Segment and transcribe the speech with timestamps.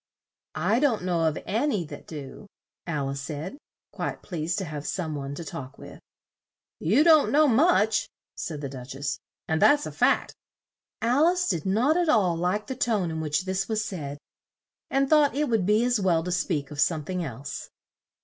[0.55, 2.47] "I don't know of an y that do,"
[2.87, 3.59] Al ice said,
[3.91, 5.99] quite pleased to have some one to talk with.
[6.79, 10.33] "You don't know much," said the Duch ess; "and that's a fact."
[11.03, 14.17] Al ice did not at all like the tone in which this was said,
[14.89, 17.69] and thought it would be as well to speak of some thing else.